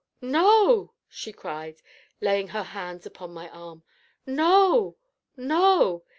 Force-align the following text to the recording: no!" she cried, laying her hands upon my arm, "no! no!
no!" 0.23 0.95
she 1.07 1.31
cried, 1.31 1.79
laying 2.21 2.47
her 2.47 2.63
hands 2.63 3.05
upon 3.05 3.31
my 3.31 3.47
arm, 3.49 3.83
"no! 4.25 4.97
no! 5.37 6.03